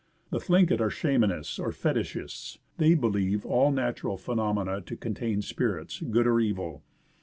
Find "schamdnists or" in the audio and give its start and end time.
0.89-1.71